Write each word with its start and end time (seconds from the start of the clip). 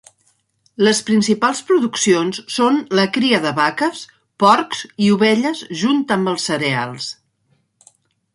Les 0.85 1.01
principals 1.09 1.59
produccions 1.67 2.39
són 2.53 2.79
la 3.01 3.05
cria 3.17 3.43
de 3.45 3.51
vaques, 3.61 4.01
porcs 4.45 4.83
i 5.09 5.13
ovelles 5.19 5.63
junt 5.83 6.03
amb 6.17 6.33
els 6.35 6.49
cereals. 6.53 7.13